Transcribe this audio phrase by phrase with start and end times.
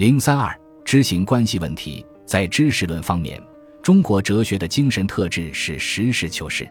[0.00, 3.38] 零三二知行关系问题，在知识论方面，
[3.82, 6.66] 中国哲学的精神特质是实事求是。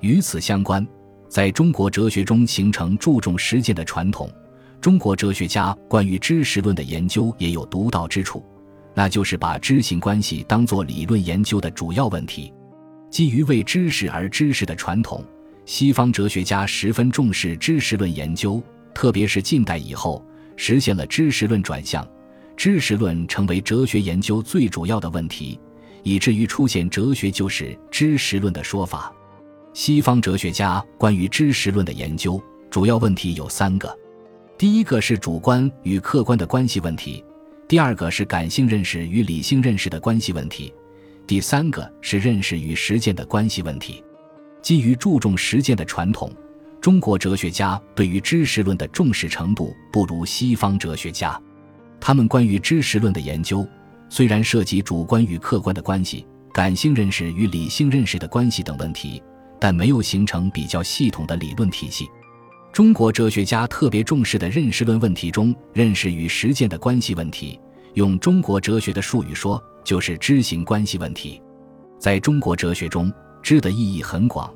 [0.00, 0.86] 与此相关，
[1.30, 4.30] 在中国哲学中形成注重实践的传统。
[4.82, 8.44] 中国哲学家关于知识论的研究也有独到之处，
[8.92, 12.52] 那就是把知行关系当作理论研究的主要问题。
[13.08, 15.24] 基于为知识而知识的传统，
[15.64, 18.62] 西方哲学家十分重视知识论研究，
[18.92, 20.22] 特别是近代以后，
[20.54, 22.06] 实现了知识论转向，
[22.58, 25.56] 知识论成为哲学研究最主要的问题，
[26.02, 29.14] 以至于出现“哲学就是知识论”的说法。
[29.72, 33.96] 西方哲学家关于知识论的研究主要问题有三个。
[34.58, 37.24] 第一个是主观与客观的关系问题，
[37.68, 40.74] 第二个是感性认识与理性认识的关系问题，
[41.28, 44.02] 第三个是认识与实践的关系问题。
[44.60, 46.28] 基于注重实践的传统，
[46.80, 51.40] 中国哲学家对于知识论的重视程度不如西方哲学家。
[52.00, 53.66] 他们关于知识论的研究
[54.08, 59.22] 虽然涉及主观与客观的关系、感性认识与理性认识的关系等问题，
[59.60, 62.06] 但没有形成比较系统的理论体系。
[62.72, 67.58] 中国哲学家特别重视的认识论问题中，认识与实践的关系问题，
[67.94, 71.42] 用中国哲学的术语说，就是知行关系问题。
[71.98, 73.12] 在中国哲学中，
[73.42, 74.52] 知的意义很广，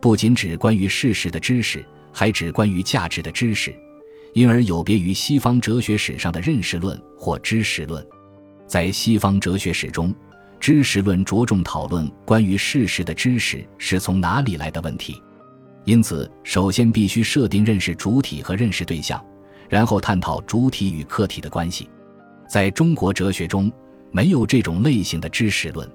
[0.00, 3.74] 不仅指关于事实的知识，还指关于价值的知识，
[4.36, 8.06] 因而有别于西方哲学史上的认识论或知识论。
[8.66, 10.14] 在西方哲学史中，
[10.60, 15.22] 知识论着重讨论关于事实的知识是从哪里来的问题。
[15.86, 19.24] 因此，首先必须设定认识主体和认识对象，
[19.70, 21.88] 然后探讨主体与客体的关系。
[22.46, 23.72] 在中国哲学中，
[24.12, 25.90] 没有这种类型的知识论。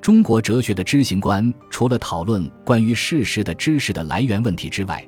[0.00, 5.04] 中国哲学的知行观，除了讨论关于事实的知识的来源问题之外，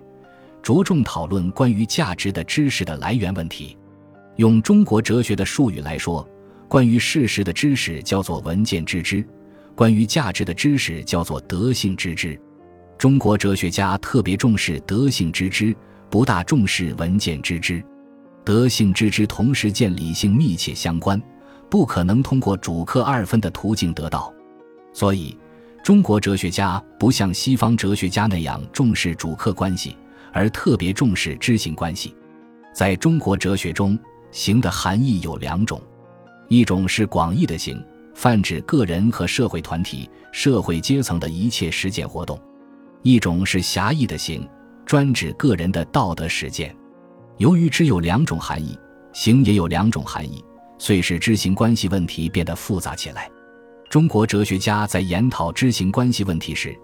[0.64, 3.76] 着重讨论关于价值的知识的来源问题。
[4.36, 6.26] 用中国哲学的术语来说，
[6.68, 9.22] 关于事实的知识叫做闻见知之，
[9.74, 12.40] 关于价值的知识叫做德性知之。
[12.96, 15.76] 中国哲学家特别重视德性知之，
[16.08, 17.84] 不大重视闻见知之。
[18.42, 21.20] 德性知之同时见理性密切相关，
[21.68, 24.32] 不可能通过主客二分的途径得到。
[24.94, 25.36] 所以，
[25.82, 29.94] 中国哲学家不像西方哲学家那样重视主客关系，
[30.34, 32.14] 而特别重视知行关系。
[32.74, 33.96] 在中国哲学中，
[34.32, 35.80] 行的含义有两种：
[36.48, 37.80] 一种是广义的行，
[38.14, 42.38] 泛指个人和社会团体、社会阶层的一切实践活动。
[43.02, 44.46] 一种是狭义的行，
[44.84, 46.74] 专指个人的道德实践。
[47.36, 48.76] 由于只有两种含义，
[49.12, 50.44] 行也有两种含义，
[50.78, 53.30] 遂使知行关系问题变得复杂起来。
[53.88, 56.76] 中国哲学家在研讨知行关系问题时，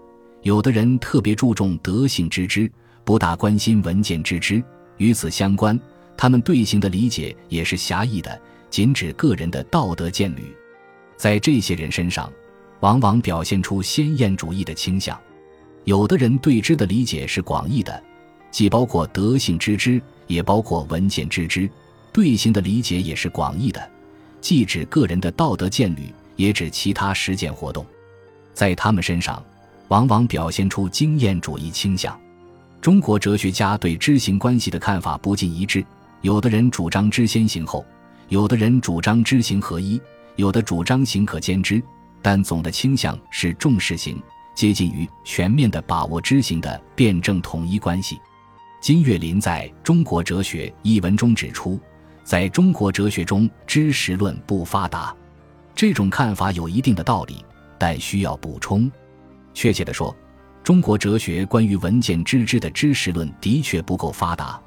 [0.43, 2.71] 有的人特别注重德性知之，
[3.11, 4.63] 不大关心文件之知。
[4.95, 5.77] 与此相关，
[6.15, 8.39] 他们对行的理解也是狭义的，
[8.69, 10.55] 仅指个人的道德见履。
[11.17, 12.31] 在这些人身上，
[12.79, 15.19] 往往表现出先验主义的倾向。
[15.83, 18.01] 有的人对知的理解是广义的，
[18.49, 21.69] 既包括德性之知，也包括文件之知之；
[22.13, 23.91] 对行的理解也是广义的，
[24.39, 27.85] 既指个人的道德见履，也指其他实践活动。
[28.53, 29.43] 在他们身上，
[29.89, 32.17] 往往表现出经验主义倾向。
[32.81, 35.85] 中国哲学家对知行关系的看法不尽一致，
[36.21, 37.85] 有的人主张知先行后，
[38.29, 40.01] 有的人主张知行合一，
[40.35, 41.79] 有的主张行可兼知，
[42.23, 44.19] 但总的倾向是重视行。
[44.55, 48.19] 接近于全面的把握知行的辩证统一关系。
[48.81, 51.79] 金岳霖在中国哲学一文中指出，
[52.23, 55.15] 在中国哲学中，知识论不发达。
[55.75, 57.45] 这种看法有一定的道理，
[57.77, 58.91] 但需要补充。
[59.53, 60.15] 确切地说，
[60.63, 64.61] 中国哲学关于文件知之的知识论的确不够发达，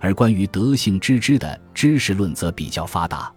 [0.00, 3.32] 而关于德性知之的知识论则比较发达。